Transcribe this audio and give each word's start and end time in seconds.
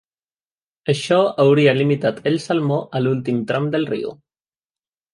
Això 0.93 1.17
hauria 1.43 1.77
limitat 1.81 2.23
el 2.33 2.41
salmó 2.49 2.81
a 3.01 3.05
l'últim 3.05 3.47
tram 3.55 3.73
del 3.77 3.89
riu. 3.97 4.19